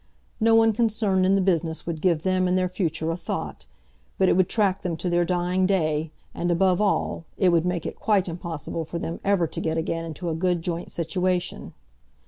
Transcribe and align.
No 0.39 0.55
one 0.55 0.73
concerned 0.73 1.27
in 1.27 1.35
the 1.35 1.41
business 1.41 1.85
would 1.85 2.01
give 2.01 2.23
them 2.23 2.47
and 2.47 2.57
their 2.57 2.67
future 2.67 3.11
a 3.11 3.15
thought, 3.15 3.67
but 4.17 4.27
it 4.29 4.33
would 4.33 4.49
track 4.49 4.81
them 4.81 4.97
to 4.97 5.11
their 5.11 5.23
dying 5.23 5.67
day, 5.67 6.09
and, 6.33 6.49
above 6.49 6.81
all, 6.81 7.25
it 7.37 7.49
would 7.49 7.67
make 7.67 7.85
it 7.85 7.97
quite 7.97 8.27
impossible 8.27 8.83
for 8.83 8.97
them 8.97 9.19
ever 9.23 9.45
to 9.45 9.61
get 9.61 9.77
again 9.77 10.03
into 10.03 10.29
a 10.29 10.33
good 10.33 10.63
joint 10.63 10.89
situation. 10.91 11.75